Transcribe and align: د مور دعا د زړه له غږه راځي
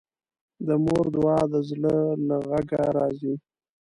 د 0.67 0.69
مور 0.85 1.05
دعا 1.15 1.39
د 1.51 1.55
زړه 1.69 1.95
له 2.27 2.37
غږه 2.49 2.83
راځي 2.97 3.33